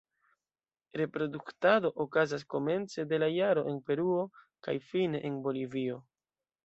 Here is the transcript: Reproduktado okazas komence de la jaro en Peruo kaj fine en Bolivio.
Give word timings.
Reproduktado 1.01 1.91
okazas 2.05 2.45
komence 2.55 3.05
de 3.11 3.19
la 3.25 3.29
jaro 3.35 3.65
en 3.73 3.77
Peruo 3.91 4.25
kaj 4.69 4.77
fine 4.89 5.23
en 5.31 5.37
Bolivio. 5.47 6.01